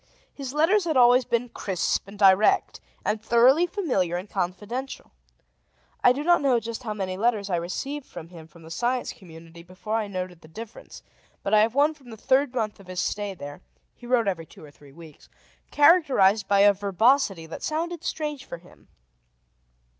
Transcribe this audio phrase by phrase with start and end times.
[0.33, 5.11] His letters had always been crisp and direct, and thoroughly familiar and confidential.
[6.03, 9.13] I do not know just how many letters I received from him from the Science
[9.13, 11.03] Community before I noted the difference,
[11.43, 13.61] but I have one from the third month of his stay there
[13.93, 15.29] (he wrote every two or three weeks),
[15.69, 18.87] characterized by a verbosity that sounded strange for him.